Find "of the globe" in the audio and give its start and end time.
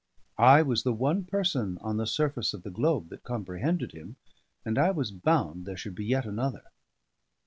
2.55-3.09